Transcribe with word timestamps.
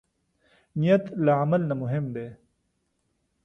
نیت 0.79 1.03
له 1.23 1.31
عمل 1.41 1.61
نه 1.69 1.75
مهم 1.81 2.05
دی. 2.15 2.27